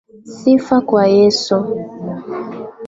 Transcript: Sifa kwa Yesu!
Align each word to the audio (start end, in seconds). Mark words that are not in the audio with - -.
Sifa 0.37 0.81
kwa 0.81 1.03
Yesu! 1.15 1.57